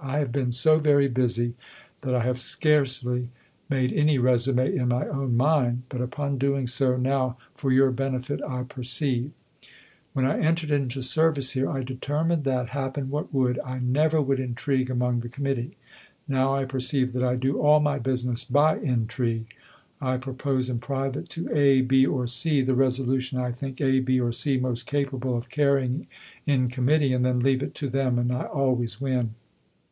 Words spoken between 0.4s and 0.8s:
so